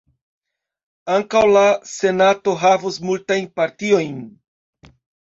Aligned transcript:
Ankaŭ 1.17 1.43
la 1.57 1.63
Senato 1.91 2.57
havos 2.65 3.01
multajn 3.13 3.49
partiojn. 3.63 4.21